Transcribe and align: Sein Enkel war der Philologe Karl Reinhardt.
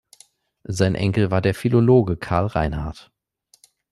Sein 0.67 0.95
Enkel 0.95 1.29
war 1.29 1.43
der 1.43 1.53
Philologe 1.53 2.17
Karl 2.17 2.47
Reinhardt. 2.47 3.11